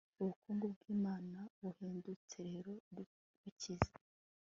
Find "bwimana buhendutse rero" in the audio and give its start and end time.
0.73-2.71